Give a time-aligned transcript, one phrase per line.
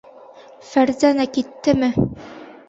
[0.69, 1.93] Фәрзәнә киттеме?